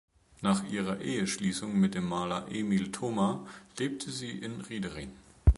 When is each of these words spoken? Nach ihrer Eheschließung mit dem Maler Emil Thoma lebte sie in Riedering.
Nach 0.41 0.67
ihrer 0.67 0.99
Eheschließung 0.99 1.79
mit 1.79 1.93
dem 1.93 2.09
Maler 2.09 2.47
Emil 2.49 2.91
Thoma 2.91 3.45
lebte 3.77 4.09
sie 4.09 4.31
in 4.31 4.61
Riedering. 4.61 5.11